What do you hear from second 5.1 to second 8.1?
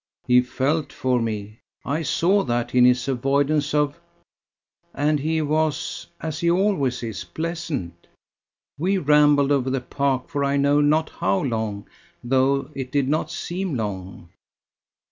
he was, as he always is, pleasant.